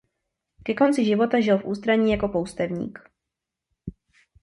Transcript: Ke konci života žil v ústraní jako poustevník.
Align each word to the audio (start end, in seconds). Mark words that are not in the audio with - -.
Ke 0.63 0.73
konci 0.75 1.05
života 1.05 1.41
žil 1.41 1.57
v 1.57 1.65
ústraní 1.65 2.11
jako 2.11 2.27
poustevník. 2.27 2.99